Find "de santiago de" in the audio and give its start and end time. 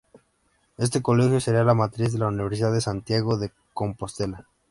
2.73-3.51